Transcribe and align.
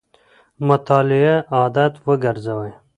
مطالعه 0.67 1.35
عادت 1.55 1.93
وګرځوئ. 2.05 2.71